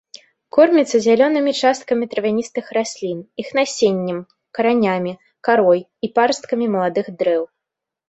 Корміцца 0.55 1.01
зялёнымі 1.05 1.53
часткамі 1.61 2.07
травяністых 2.13 2.65
раслін, 2.79 3.19
іх 3.45 3.53
насеннем, 3.61 4.19
каранямі, 4.59 5.17
карой 5.49 5.89
і 6.05 6.15
парасткамі 6.21 6.65
маладых 6.75 7.17
дрэў. 7.25 7.43